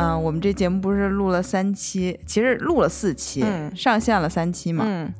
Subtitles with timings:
[0.00, 4.84] 嗯，我们这节目不是录了三期，其实录了四期，嗯上线了三期嘛。
[4.86, 5.12] 嗯，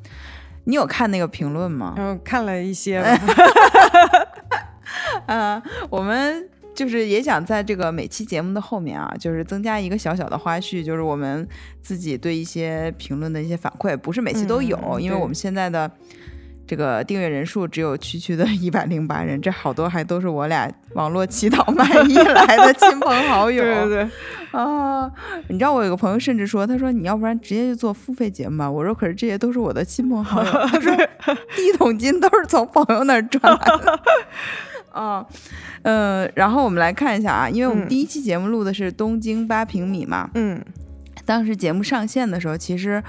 [0.65, 1.95] 你有看那个评论吗？
[1.99, 3.19] 嗯看了一些吧，
[5.27, 11.47] 啊，我们就是也想在这个每期节目的后面啊，就是增加一个小小的花絮，就是我们
[11.83, 15.91] 自己对一些评论的一些反馈，不是每期都有，嗯因为我们现在的。
[16.67, 23.61] 这个订阅人数只有区区的一百零八人，这好多还都是我俩网络祈祷 卖艺来的亲朋好友。
[23.61, 24.11] 对对对，
[24.59, 25.11] 啊，
[25.49, 28.71] 你知道我有个朋友甚至说，他说你要不然直接就做付费节目吧。
[28.71, 30.95] 我说可是这些都是我的亲朋好友，他说
[31.57, 34.01] 第一桶金都是从朋友那儿赚来的。
[34.93, 35.25] 啊，
[35.83, 40.61] 呃，然后我们来看一下啊，因为我们嗯第一期节目录的是东京八平米嘛，嗯
[41.25, 43.01] 当时节目上线的时候，其实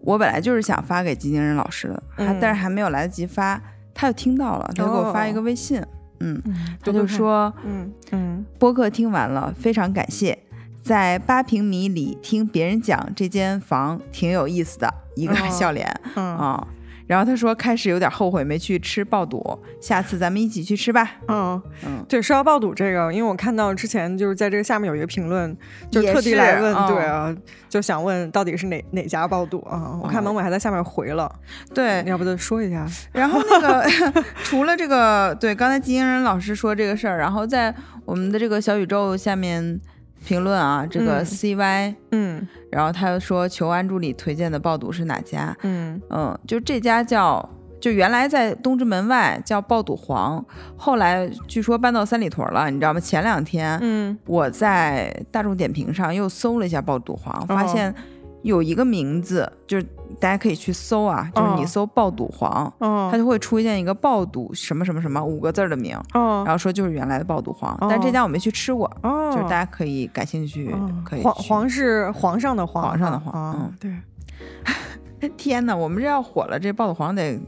[0.00, 3.62] 我本来就是想发给金经人老师的，还嗯但是还没有来得及发，
[3.94, 5.80] 他就听到了，他就给我发一个微信，
[6.18, 7.52] 嗯，嗯，他就说。
[7.64, 10.36] 嗯嗯播客听完了，非常感谢。
[10.82, 15.48] 在八平米里听别人讲这间房挺有意思的，一个哦。
[15.50, 16.66] 笑脸啊、嗯
[17.10, 19.42] 然后他说开始有点后悔没去吃爆肚，
[19.80, 21.10] 下次咱们一起去吃吧。
[21.26, 25.56] 嗯，嗯，对，说到爆肚这个，因为我看到之前就是在这个下面有一个评论，
[25.90, 26.86] 就也特地来问，嗯。
[26.86, 27.36] 对啊，
[27.68, 29.98] 就想问到底是哪哪家爆肚啊？
[30.00, 31.28] 我看萌萌还在下面回了，
[31.74, 32.00] 对。
[32.06, 33.84] 要不就说一下，然后那个
[34.44, 39.80] 除了这个，对，刚才金英人老师说这个事儿，然后在我们的这个小宇宙下面
[40.24, 41.24] 评论啊，这个嗯。
[41.24, 42.48] CY，、嗯。
[42.70, 45.56] 然后他又说求安助理推荐的爆肚是哪家？
[45.62, 46.00] 嗯。
[46.10, 47.48] 嗯，就这家叫，
[47.80, 50.44] 就原来在东直门外叫爆肚皇，
[50.76, 53.00] 后来据说搬到三里屯了，你知道吗？
[53.00, 54.16] 前两天嗯。
[54.26, 57.66] 我在大众点评上又搜了一下爆肚皇，发哦。
[57.66, 57.94] 现
[58.42, 59.86] 有一个名字，就是
[60.18, 63.08] 大家可以去搜啊，就是你哦搜爆肚皇，哦。
[63.10, 66.42] 它就会出现一个爆肚什么什么什么五个字儿的名，哦。
[66.46, 70.90] 然后说就是原来的爆肚皇，但这哦家我没去吃过，哦，就是大家可以感兴趣哦。
[71.04, 71.28] 可以去。
[71.28, 73.74] 皇是皇上的皇，皇上的皇啊嗯。
[73.80, 75.30] 对。
[75.36, 77.38] 天哪，我们这要火了，这爆肚黄得。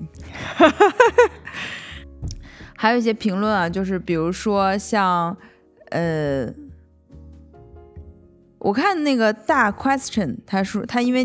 [2.76, 5.34] 还有一些评论啊，就是比如说像，
[5.90, 6.46] 呃，
[8.62, 11.24] 我看那个大 question，他说他因为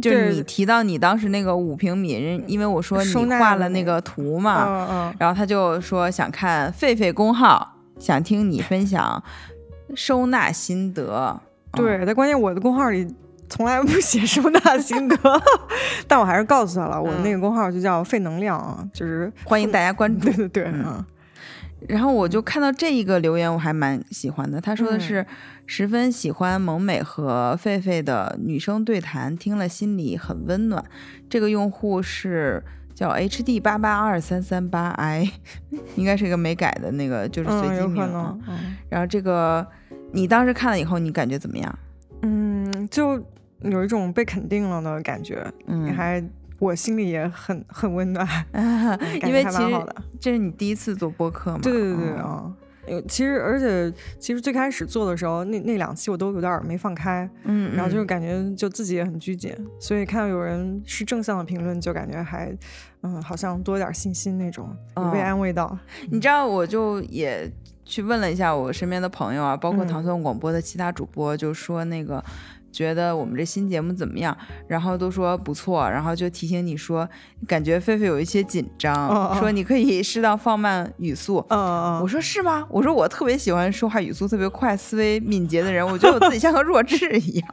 [0.00, 9.22] 就是你提到你当时那个五平米，人因为我说你画了那个个图嘛，嗯嗯然后他就说想看狒狒公号，想听你分享
[9.94, 11.40] 收纳心得。
[11.72, 13.06] 嗯，对，但关键我的公号里
[13.48, 15.16] 从来不写收纳心得，
[16.06, 20.36] 但我还是告诉他了，我嗯那个公号就叫费能量啊，就是欢迎大家关注对。
[20.36, 21.04] 对对，嗯嗯
[21.88, 24.60] 然后我就看到这一个留言，我还蛮喜欢的。
[24.60, 25.24] 他说的是、
[25.66, 30.82] 十分喜欢萌美和狒狒的女生对谈，听了心里很温暖。
[31.28, 32.62] 这个用户是
[32.94, 35.30] 叫 HD 八八二三三八 i，
[35.96, 38.02] 应该是一个没改的那个，就是随机名、
[38.48, 39.64] 嗯然后这个
[40.12, 41.78] 你当时看了以后，你感觉怎么样？
[42.22, 43.22] 嗯，就
[43.60, 46.24] 有一种被肯定了的感觉，嗯，还
[46.58, 48.26] 我心里也很很温暖，
[49.26, 49.86] 因为其实。
[50.18, 51.58] 这是你第一次做播客嘛？
[51.62, 52.52] 对对对啊。
[52.88, 62.56] 有其实，而且其实最开始做的时候，那那两期我都有点儿没放开，嗯，然后就是嗯感觉就自己也很拘谨，所以看到有人是正向的评论，就感觉还
[63.02, 65.76] 嗯，好像多点儿信心那种，有被哦安慰到。
[66.10, 67.50] 你知道，我就也
[67.84, 72.24] 去问了一下我身边的朋友啊，包括唐宋广播的其他主播，就说那个
[72.76, 74.36] 觉得我们这新节目怎么样，
[74.68, 77.08] 然后都说不错，然后就提醒你说，
[77.48, 81.38] 感觉狒狒有一些紧张，说你可以适当放慢语速。
[81.48, 82.66] 嗯嗯我说是吗？
[82.68, 87.48] 我说我特别喜欢说话语速特别快、思维敏捷的人， 我觉得我自己像个弱智一样。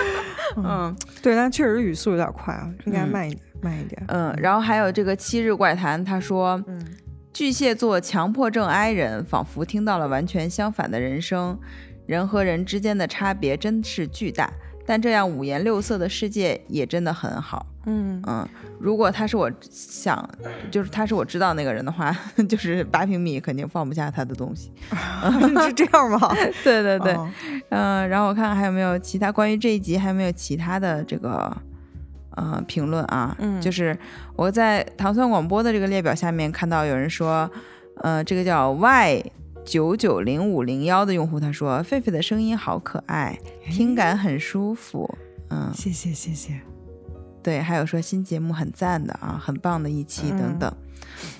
[0.62, 4.04] 嗯对，但确实语速有点快啊，应该嗯慢一点，慢一点。
[4.08, 6.84] 嗯，然后还有这个七日怪谈，他说，嗯
[7.32, 11.58] 巨蟹座强迫症 I 人仿佛听到了完全相反的人生，
[12.06, 14.50] 人和人之间的差别真是巨大。
[14.88, 17.66] 但这样五颜六色的世界也真的很好。
[17.86, 20.28] 嗯嗯，如果他是我想，
[20.70, 22.16] 就是他是我知道那个人的话，
[22.48, 24.70] 就是八平米肯定放不下他的东西。
[25.66, 26.32] 是这样吗？
[26.62, 27.28] 对对对，哦
[27.70, 31.56] 嗯、然后我看看还有没有其他关于这一集还有没有其他的这个
[32.36, 33.36] 呃评论啊？
[33.40, 33.96] 嗯就是
[34.36, 37.50] 我在糖蒜广播的这个列表下面看到有人说，
[38.02, 39.24] 呃，这个叫 Y
[39.66, 43.36] 九九零五零幺的用户他说，狒狒的声音好可爱，
[43.68, 45.12] 听感很舒服。
[45.50, 46.60] 嗯，谢谢谢谢。
[47.42, 50.76] 对，还有说新节目很赞的啊，很棒的一期等嗯等。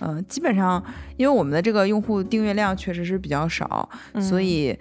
[0.00, 0.82] 嗯、基本上
[1.16, 3.88] 因为我们的这个用户订阅量确实是比较少，
[4.20, 4.78] 所嗯以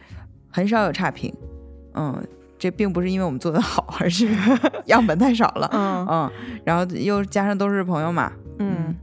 [0.49, 1.33] 很少有差评。
[1.93, 2.27] 嗯，
[2.57, 4.27] 这并不是因为我们做的好，而是
[4.87, 5.69] 样本太少了。
[5.71, 6.31] 嗯嗯，
[6.63, 8.95] 然后又加上都是朋友嘛，嗯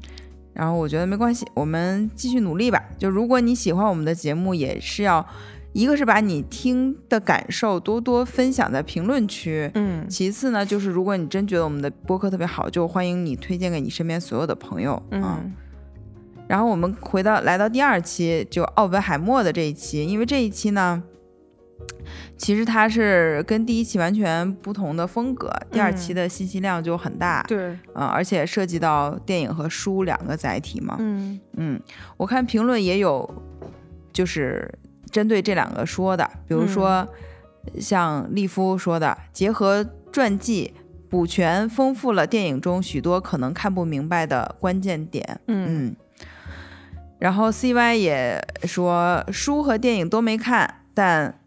[0.52, 2.82] 然后我觉得没关系，我们继续努力吧。
[2.98, 5.26] 就如果你喜欢我们的节目，也是要
[5.72, 15.40] 一个是把你听的感受多多分享在评论区，嗯其次呢，就是如果你真觉得我们的播客特别好，就欢迎你推荐给你身边所有的朋友啊。
[15.42, 15.52] 嗯
[16.48, 21.02] 然后我们回到来到第二期，就奥本海默的这一期，因为这一期呢，
[22.42, 26.16] 其实它是跟第一期完全不同的风格，第二期嗯。
[26.16, 31.40] 的信息量就很大，对，嗯，而且涉及到电影和书两个载体嘛，嗯。
[31.52, 31.80] 嗯，
[32.16, 33.32] 我看评论也有，
[34.12, 34.68] 就是
[35.08, 37.06] 针对这两个说的，比如说
[37.78, 40.74] 像利夫说的，结合传记
[41.08, 45.40] 补全，丰富了电影中许多可能看不明白的关键点。
[45.46, 45.86] 嗯。
[45.86, 45.96] 嗯，
[47.20, 51.38] 然后 CY 也说，书和电影都没看，但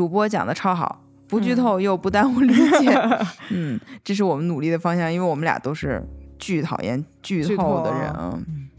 [0.00, 2.90] 主播讲的超好，不剧透又不耽误理解。
[3.52, 6.02] 嗯，这是我们努力的方向，因为我们俩都是
[6.38, 8.08] 巨讨厌剧剧透透的人。
[8.08, 8.70] 啊 嗯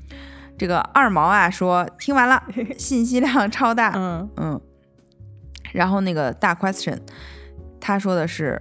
[0.58, 2.42] 这个二毛啊说听完了，
[2.76, 3.94] 信息量超大。
[3.96, 4.62] 嗯嗯，
[5.74, 6.98] 然后那个大 question，
[7.80, 8.60] 他说的是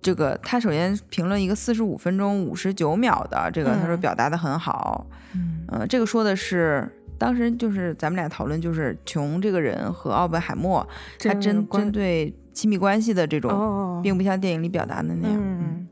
[0.00, 5.04] 这个，他首先评论一个四十五分钟五十九秒的这个，他说嗯表达的很好。
[5.34, 6.88] 嗯嗯、这个说的是
[7.20, 10.88] 当时就是咱们俩讨论，就是琼这个人和奥本海默，
[11.18, 15.38] 他针针对亲密关系的这种，哦，并不像电影里表达的那样。
[15.38, 15.86] 嗯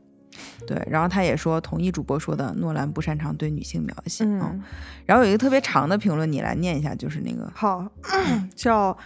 [0.65, 4.23] 对，然后他也说同意主播说的，诺兰不擅长对女性描写。
[4.25, 4.63] 嗯嗯，
[5.05, 7.87] 然后有一个特别长的评论，你来念一下，就是那个，好，
[8.55, 8.97] 叫。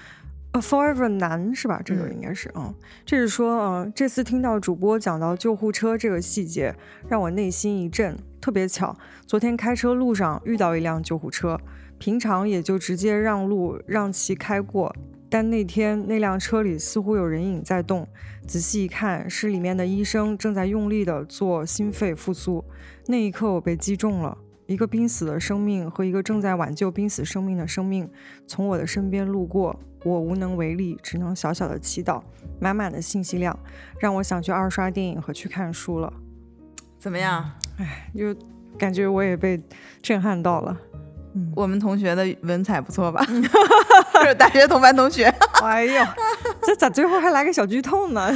[0.51, 1.81] 呃，Forever 男是吧？
[1.83, 2.71] 这个嗯应该是，嗯，
[3.07, 6.75] 这是说，嗯、这次听到主播讲到救护车这个细节，
[7.09, 8.15] 让我内心一震。
[8.39, 11.59] 特别巧，昨天开车路上遇到一辆救护车，
[11.97, 14.95] 平常也就直接让路让其开过，
[15.29, 18.07] 但那天那辆车里似乎有人影在动，
[18.45, 22.63] 仔细一看，是里面的医生正在用力的做心肺复苏。
[23.07, 24.37] 那一刻，我被击中了。
[24.65, 28.09] 一个濒死的生命和一个正在挽救濒死生命的生命
[28.47, 32.21] 从我的身边路过，我无能为力，只能小小的祈祷。
[32.61, 33.59] 满满的信息量，
[33.99, 36.11] 让我想去二刷电影和去看书了。
[36.97, 37.51] 怎么样？
[38.15, 38.33] 就
[38.77, 39.61] 感觉我也被
[40.01, 40.77] 震撼到了。
[41.35, 43.25] 嗯，我们同学的文采不错吧？
[44.13, 45.25] 就是大学同班同学。
[45.63, 46.05] 哎呦，
[46.63, 48.29] 这咋最后还来个小剧透呢？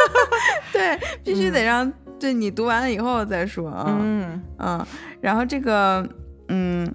[0.72, 3.84] 对，必须得让对你读完了以后再说啊。
[4.00, 4.86] 嗯嗯，
[5.20, 6.06] 然后这个，
[6.48, 6.90] 嗯，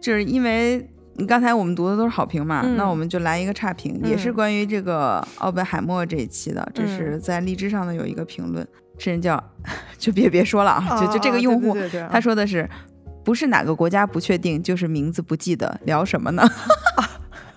[0.00, 8.66] 就是因为你刚才我们读的都是好评嘛，嗯那我们就来一个差评，也是嗯关于这个奥本海默这一期的，这是在荔枝上的有一个评论，
[8.98, 9.42] 这人叫
[9.96, 11.74] 就别别说了啊，就就这个用户，
[12.10, 12.68] 他说的是。
[13.24, 16.42] 不是哪个国家不确定，就是名字不记得，聊什么呢？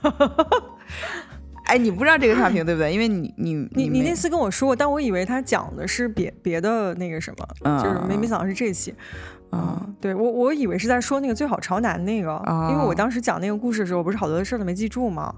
[1.65, 2.91] 哎，你不知道这个差评对不对？
[2.93, 8.93] 因为你 你没你你那次跟我说过，但我以为他讲的是别别的那个什么，就是没没想到是这期。
[9.53, 12.41] 啊、嗯，对我我以为是在说那个最好朝南那个，
[12.71, 15.33] 因为我哦当时讲那个故事的时候，我不是好多的事儿都没记住吗？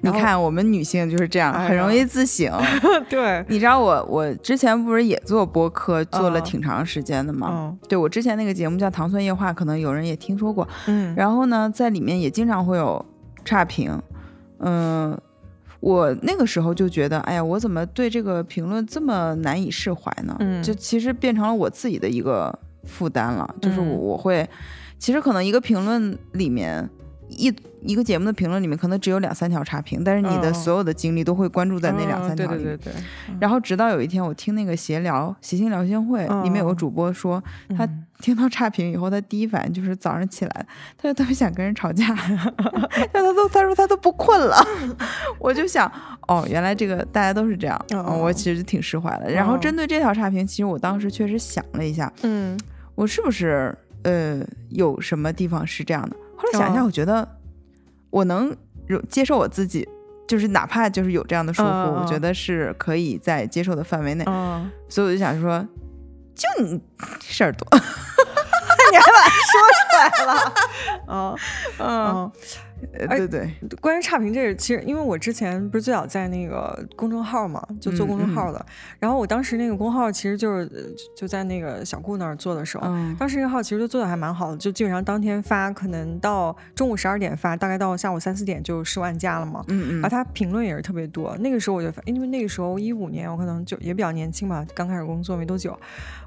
[0.00, 2.52] 你看我们女性就是这样，哎很容易自省。
[3.08, 7.48] 对，你知道我我之前不是也做播客，做了嗯挺长时间的吗？
[7.52, 10.66] 嗯对我之前那个节目叫《糖蒜夜话》，可能有人也听说过。
[10.86, 13.04] 嗯，然后呢，在里面也经常会有
[13.44, 14.00] 差评，
[14.58, 15.16] 嗯、
[15.80, 20.36] 我那个时候就觉得，哎呀，我怎么对这个评论这么难以释怀呢？
[20.40, 22.56] 嗯就其实变成了我自己的一个
[22.90, 24.48] 负担了，就是我嗯我会，
[24.98, 26.90] 其实可能一个评论里面。
[27.32, 27.46] 一
[27.80, 32.64] 一个节目的评论里面可能只有两三条差评，但是你的嗯所有的精力都会关注在那两嗯三条里面。
[32.64, 37.40] 对对对对，然后直到有一天，我听那个闲聊谐星聊天会、里面有个嗯主播说，
[37.78, 40.66] 他嗯听到差评以后，他第一反应就是早上起来，
[40.98, 42.04] 他就特别想跟人吵架，
[43.12, 44.56] 但他都他说他都不困了。
[45.38, 45.86] 我就想，
[46.26, 47.80] 哦，原来这个大家都是这样，
[48.18, 49.30] 我其实挺释怀的。
[49.30, 52.58] 然后哦针对这条差评，其实我当时确实想了一下，嗯
[53.00, 56.14] 我是不是呃有什么地方是这样的？
[56.36, 57.26] 后来想一下，哦我觉得
[58.10, 58.54] 我能
[58.88, 59.88] 有接受我自己。
[60.28, 64.22] 就是哪怕就是有这样的疏忽，嗯嗯我觉得是可以在接受的范围内。
[64.28, 65.58] 嗯，所以我就想说，
[66.36, 66.80] 就你
[67.20, 67.66] 事儿多，
[68.92, 70.52] 你还把它说出来了，
[71.08, 71.36] 哦
[71.78, 72.32] 嗯，嗯。
[73.08, 78.64] 对对，关于差评这个，其实因为我之前不是最早在那个公众号嘛，就做嗯公众号的。
[78.98, 80.80] 然后我当时那个公号其实就是呃
[81.16, 89.64] 就在那个小顾那儿做的时候，嗯当时那个号其实就做的还蛮好的，就基本上当天发，可能到中午十二点发，大概到下午三四点就十万加了嘛。
[89.68, 95.78] 嗯嗯，而他评论也是特别多，那个时候我就发，因为那个时候一五年，我可能就也比较年轻吧，刚开始工作没多久，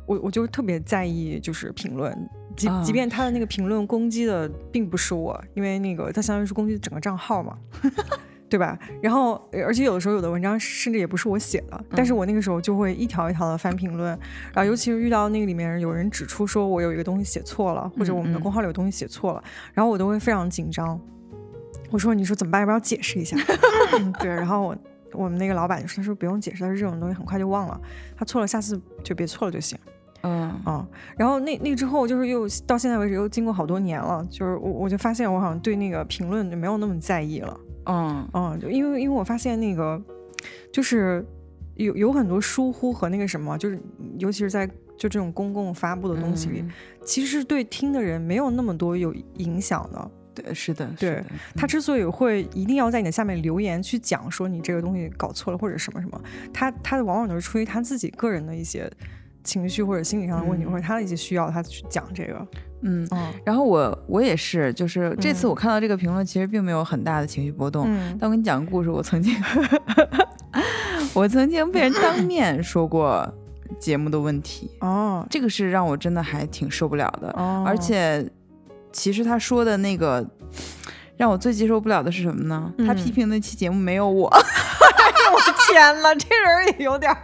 [0.06, 7.58] 我我就特别在意就是评论，即啊即便他的那个评论攻击的并不是我，因为那个他相当于是攻击整个账号嘛，
[8.50, 8.78] 对吧？
[9.02, 14.10] 然后呃而且有的时候有的文章甚至也不是我写的，但是我那个时候就会一条一条的翻评论，
[14.54, 19.44] 然后尤其是遇到那个里面有人指出说我有一个东西写错了，或者我们的嗯嗯公号里有东西写错了，
[19.74, 21.00] 然后我都会非常紧张。
[21.90, 22.62] 我说你说怎么办？
[22.62, 23.38] 要不要解释一下？
[24.20, 24.78] 对，然后我
[25.14, 27.80] 我们那个老板就说他说不用解释，他说这种东西很快就忘了，
[28.18, 29.78] 他错了下次就别错了就行。
[30.24, 30.88] 嗯啊，
[31.18, 37.60] 然后那那之后就是又到现在为止又经过好多年了，就是我我就发现我好像对那个评论就没有那么在意了。
[37.86, 40.02] 嗯嗯，就因为因为我发现那个
[40.72, 41.26] 就是
[41.76, 43.78] 有有很多疏忽和那个什么，就是
[44.18, 44.66] 尤其是在
[44.98, 46.72] 就这种公共发布的东西里，嗯
[47.04, 50.12] 其实对听的人没有那么多有影响的。
[50.34, 51.24] 对，是的，对
[51.56, 56.20] 他之所以会一定要在你的下面留言去讲说你这个东西搞错了或者什么什么，
[56.52, 58.92] 他他往往都是出于他自己个人的一些
[59.44, 62.48] 情绪或者心理上的问题，嗯或者他的一些需要，他去讲这个。
[62.82, 63.08] 嗯。
[63.12, 67.86] 嗯然后我我也是，就是这次嗯我看到这个评论，其实并没有很大的情绪波动。
[67.88, 69.36] 嗯但我跟你讲个故事，我曾经
[71.14, 73.28] 我曾经被人当面说过
[73.80, 77.30] 节目的问题，哦这个是让我真的还挺受不了的。
[77.38, 78.26] 哦，而且，
[78.92, 80.26] 其实他说的那个
[81.18, 82.72] 让我最接受不了的是什么呢？
[82.80, 85.40] 他嗯批评那期节目没有我， 我
[85.72, 87.18] 天呐，这人也有点儿，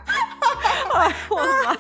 [0.93, 1.77] 哎呦我的妈！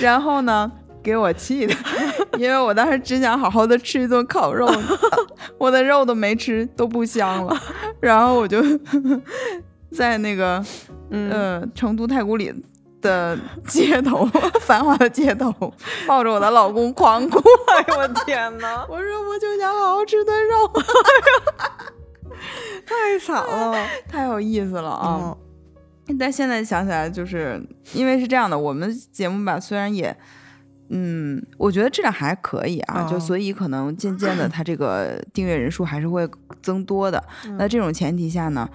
[0.00, 0.70] 然后呢，
[1.02, 1.74] 给我气的，
[2.38, 4.66] 因为我当时只想好好的吃一顿烤肉，
[5.58, 7.56] 我的肉都没吃，都不香了，
[8.00, 8.62] 然后我就
[9.92, 10.64] 在那个
[11.10, 12.52] 嗯呃成都太古里
[13.02, 13.36] 的
[13.66, 14.24] 街头，
[14.60, 15.52] 繁华的街头，
[16.06, 17.38] 抱着我的老公狂哭。
[17.68, 20.68] 哎呦我天哪，我说我就想好好吃顿肉，
[22.86, 25.18] 太惨了太有意思了啊！
[25.22, 25.36] 嗯
[26.18, 27.60] 但现在想起来，就是
[27.94, 30.14] 因为是这样的，我们节目吧，虽然也，
[30.88, 36.28] 嗯，我觉得质量还可以啊，就哦所以可能渐渐的， 它这个订阅人数还是会
[36.62, 37.22] 增多的。
[37.58, 38.68] 那这种前提下呢，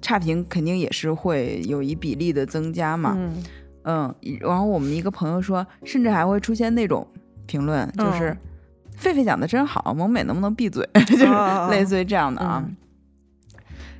[0.00, 3.14] 差评肯定也是会有一比例的增加嘛。
[3.16, 3.42] 嗯
[3.84, 7.06] 嗯，然后我们一个朋友说，甚至还会出现那种
[7.46, 8.38] 评论，就是嗯
[9.00, 10.86] 狒狒讲的真好，萌美能不能闭嘴？
[11.06, 11.24] 就是
[11.70, 12.62] 类似于这样的啊。
[12.66, 12.76] 嗯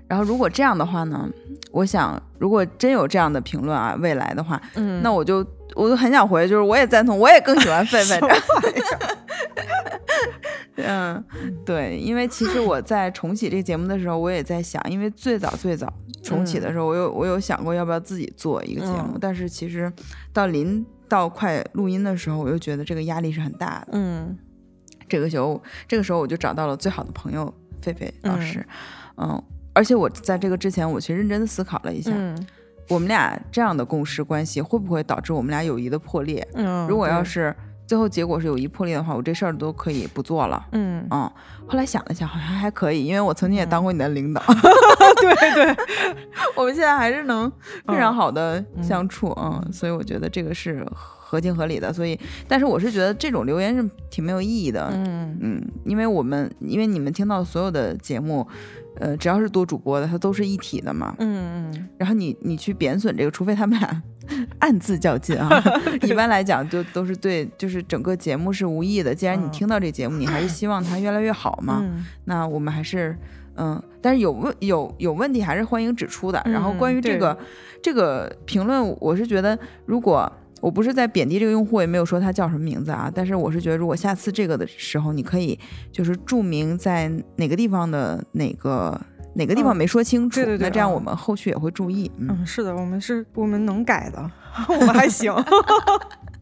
[0.09, 1.29] 然后如果这样的话呢，
[1.71, 8.19] 我想如果真有这样的评论啊，未来的话，嗯那我就我就很想回，就是我也赞同，我也更喜欢狒狒。
[10.77, 11.23] 嗯，
[11.67, 19.93] 对，因为其实我在重启这个节目的时候，我也在想，因为最早最早重启的时候，我有我有想过要不要自己做一个节目，嗯但是其实
[20.33, 23.89] 到临到快录音的时候，我又觉得这个压力是很大的。
[23.93, 24.37] 嗯
[25.09, 28.65] 这个时候，这个时候我就找到了最好的朋友狒狒老师，
[29.17, 29.43] 嗯
[29.79, 32.37] 而且我在这个之前，我其实认真的思考了一下，嗯
[32.89, 36.45] 我们俩这样的共识关系会不会导致我们俩友谊的破裂？
[36.55, 37.55] 嗯，如果要是
[37.87, 40.67] 最后结果是友谊破裂的话，我这事儿都可以不做了。
[40.73, 41.31] 嗯嗯，
[41.69, 44.43] 后来想了想，好像还可以，因为我曾经也当过你的领导，
[45.21, 45.77] 对对，
[46.57, 47.49] 我们现在还是能
[47.87, 51.93] 非常嗯好的相处，嗯，所以我觉得这个是合情合理的。
[51.93, 52.19] 所以，
[52.49, 58.47] 但是我是觉得这种留言是挺没有意义的，嗯嗯，因为我们因为你们听到所有的节目，
[58.99, 61.15] 呃，只要是多主播的，它都是一体的嘛。
[61.19, 64.03] 嗯嗯然后你你去贬损这个，除非他们俩
[64.61, 65.63] 暗自较劲啊。
[66.03, 69.15] 一般来讲，就都是对，就是整个节目是无意的。
[69.15, 71.81] 既然你嗯听到这节目，你还是希望它越来越好嘛。
[71.83, 73.17] 嗯那我们还是
[73.57, 76.43] 嗯，但是有问有有问题还是欢迎指出的。
[76.47, 77.37] 然后关于这个
[77.83, 80.31] 这个评论，我是觉得如果。
[80.61, 83.11] 我不是在贬低这个用户，也没有说他叫什么名字啊。
[83.15, 85.59] 但是我是觉得，如果下次这个的时候，你可以
[85.93, 89.01] 就是注明在哪个地方的哪个
[89.35, 92.11] 哪个地方嗯没说清楚，对对对那这样嗯我们后续也会注意。
[92.19, 94.31] 嗯嗯，是的，我们是我们能改的，
[94.69, 95.33] 我们还行。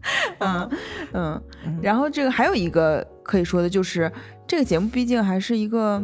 [0.38, 0.70] 嗯
[1.12, 4.11] 嗯，嗯然后这个还有一个可以说的就是，
[4.46, 6.00] 这个节目毕竟还是一个，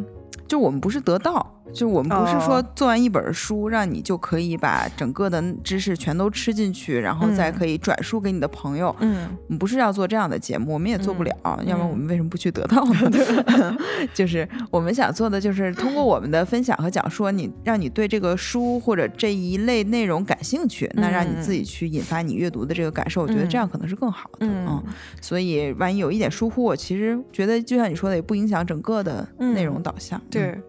[0.48, 8.94] 就我们不是得到，就是我们不是说哦做完一本书，让你就可以把整个的知识全都吃进去，然后再嗯可以转述给你的朋友。
[9.00, 13.10] 嗯我们不是要做这样的节目，我们也做不嗯了，要不然嗯我们为什么不去得到呢？
[14.12, 24.46] 就是我们想做的，就是通过我们的分享和讲述，你让你对这个书或者这一类内容感兴趣，那让你自己去引发你阅读的这个感受，我觉得这样可能是更好的。
[24.46, 24.82] 嗯
[25.20, 30.20] 所以万一有一点疏忽，我其实觉得就像你说的，也不影响整个的内容嗯导向。
[30.30, 30.60] 对，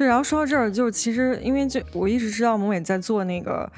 [0.00, 3.70] 对，然后说到这儿，就其实因为就我一直知道萌美在做那个，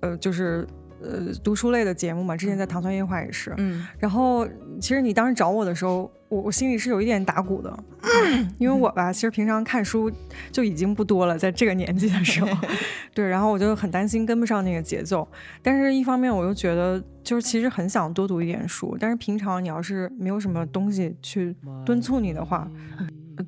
[0.00, 0.66] 呃，就是
[1.00, 3.54] 呃读书类的节目嘛，之前在糖蒜夜话也是。
[3.56, 3.86] 嗯。
[3.98, 4.46] 然后
[4.78, 7.84] 其实你当时找我的时候，我我心里是有一点打鼓的，
[8.60, 10.12] 因为我吧，其实平常看书
[10.52, 12.50] 就已经不多了，在这个年纪的时候，
[13.14, 15.26] 对，然后我就很担心跟不上那个节奏，
[15.62, 21.56] 但是一方面我又觉得，就是其实很想多读一点书，但是平常你要是没有什么东西去
[21.86, 22.70] 敦促你的话，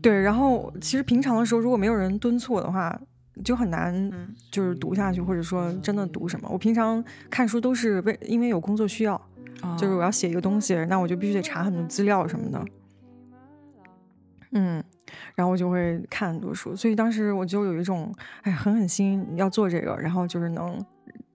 [0.01, 2.99] 对，然后其实平常的时候如果没有人敦促我的话，
[3.45, 6.49] 就很难嗯就是读下去，或者说真的读什么。
[6.51, 9.15] 我平常看书都是为因为有工作需要，
[9.63, 12.65] 哦就是我要写一个东西，那我就必须得查很多资料什么的。
[14.53, 14.85] 嗯，
[15.35, 20.79] 然后我就会看很多书，所以当时我就有一种哎狠狠心要做这个，然后就是能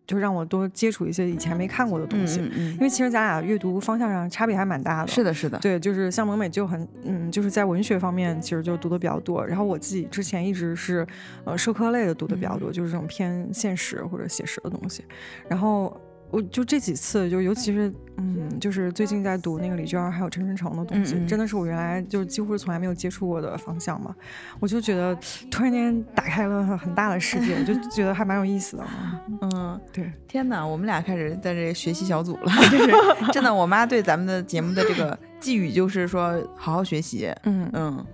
[0.08, 5.08] 就让我多接触一些以前没看过的东西，嗯嗯因为其实咱俩阅读方向上差别还蛮大的。
[5.08, 11.06] 是的，是的，对，就是像萌美就很，嗯，就是在文学方面其实就读的比较多，然后我自己之前一直是，
[11.44, 15.04] 呃，社科类的读的比较多，就是这种偏现实或者写实的东西，
[15.50, 15.96] 然后
[16.30, 24.14] 我就这几次，就尤其是，嗯，就是最近在读那个李娟还有陈春成的东西，嗯嗯真的是我原来就几乎是从来没有接触过的方向嘛，
[24.60, 25.18] 我就觉得
[25.50, 32.92] 突然间打开了很大的世界，我就觉得还蛮有意思的嘛， 嗯，对，天哪，我们俩开始在这学习小组了，就是
[33.32, 38.06] 真的，我妈对咱们的节目的这个寄语就是说好好学习，嗯，嗯，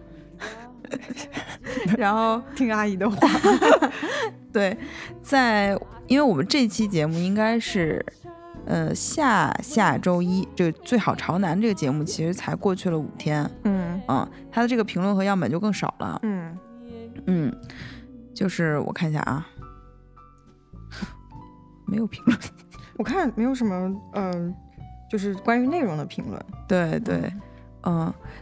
[1.97, 3.17] 然后 听阿姨的话，
[4.51, 4.77] 对，
[5.21, 8.05] 在因为我们这期节目应该是，
[8.65, 14.01] 呃，下下周一，这个最好朝南这个节目其实才过去了五天，嗯。
[14.05, 16.57] 啊，它的这个评论和样本就更少了，嗯。
[17.25, 17.55] 嗯，
[18.33, 19.47] 就是我看一下啊，
[21.85, 22.37] 没有评论，
[22.97, 24.53] 我看没有什么，嗯、
[25.09, 26.45] 就是关于内容的评论。
[26.67, 27.41] 对对，嗯，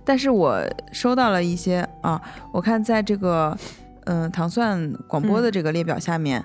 [0.05, 2.21] 但是我收到了一些啊，
[2.51, 3.57] 我看在这个
[4.05, 6.43] 嗯、糖蒜广播的这个列表下面，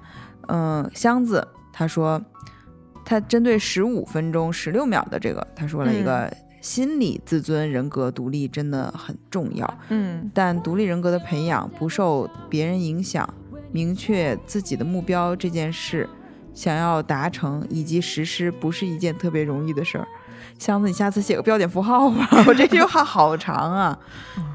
[0.48, 2.20] 嗯、箱子他说
[3.04, 10.30] 他针对十五分钟十六秒的这个，他说了一个、心理自尊、人格独立真的很重要，嗯。
[10.34, 13.28] 但独立人格的培养不受别人影响，
[13.72, 16.08] 明确自己的目标这件事，
[16.56, 20.08] 想要达成以及实施，不是一件特别容易的事儿。
[20.58, 23.98] 箱子，你下次写个标点符号吧， 我这句话好长啊。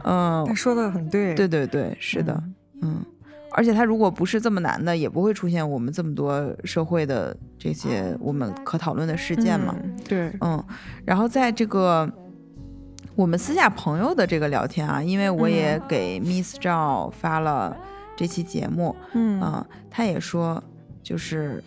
[0.03, 1.35] 嗯他，说的很对。
[1.35, 2.33] 对对对，是的，
[2.81, 3.05] 嗯嗯。
[3.51, 9.75] 而且他如果不是这么难的，也不会出现我们这么多社会的这些我们可讨论的事件嘛。
[9.83, 10.63] 嗯对，嗯，
[11.05, 12.11] 然后在这个
[13.13, 17.77] 我们私下朋友的这个聊天啊，因为我也嗯给 Miss 赵发了
[18.17, 20.63] 这期节目，嗯嗯，他也说
[21.03, 21.63] 就是。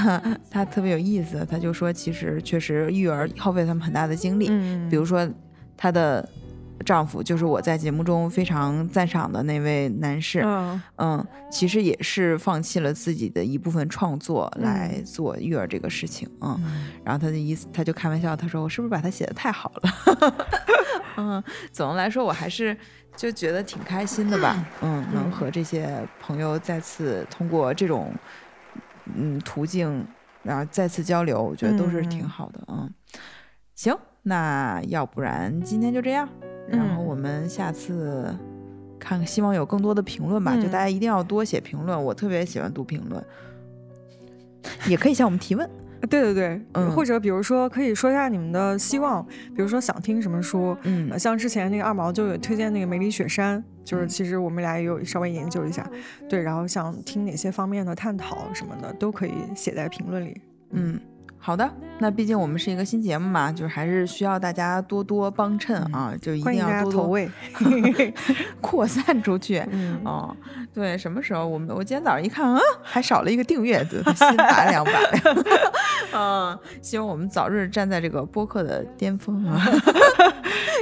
[0.50, 5.28] 他特别有意思，他就说，其实确实育儿耗费他们很大的精力，嗯，比如说
[5.76, 6.26] 她的
[6.84, 10.82] 丈夫，就是我在节目中非常赞赏的那位男士，嗯。
[10.96, 16.86] 嗯，其实也是放弃了自己的一部分创作来嗯做育儿这个事情，嗯，嗯。
[17.04, 20.34] 然后他的意思，他就开玩笑，他说我是不是把他写的太好了？
[21.18, 22.76] 嗯，总的来说，我还是
[23.16, 28.12] 就觉得挺开心的吧， 嗯，能和这些朋友再次通过这种
[29.16, 30.06] 嗯途径，
[30.42, 32.90] 然后再次交流，我觉得都是挺嗯好的，嗯，
[33.74, 36.28] 行，那要不然今天就这样，
[36.68, 38.34] 然后嗯我们下次。
[39.04, 43.20] 看看，希望有更多的评论吧，就嗯大家一定要多写评论，我特别喜欢读评论，
[44.86, 45.68] 也可以向我们提问。
[46.08, 50.76] 对对对，嗯或者比如说可以说一下你们的希望，比如说想听什么书。
[50.82, 55.88] 嗯呃像之前那个二毛就有推荐那个《梅里雪山》，就是嗯其实我们俩也有稍微研究一下，
[56.28, 60.40] 对，然后想听哪些方面的探讨什么的，都可以写在评论里。
[60.70, 60.98] 嗯，
[61.44, 61.68] 好的。
[61.98, 67.28] 那毕竟我们是一个新节目嘛，就是还是需要大家多多帮衬啊，就一定要多投喂。
[68.60, 69.58] 扩散出去。
[69.70, 70.34] 嗯，哦，
[70.72, 74.92] 对，什么时候我们我今天早上一看，啊，还少了一个订阅，对， 新打两百。
[76.14, 79.60] 嗯，希望我们早日站在这个播客的巅峰啊！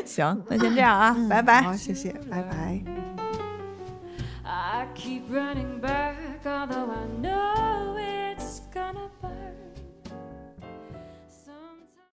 [0.04, 1.62] 行，那先这样啊，拜拜。
[1.62, 2.80] 好，谢谢，拜拜。
[4.42, 9.49] I keep running back, although I know it's gonna bite.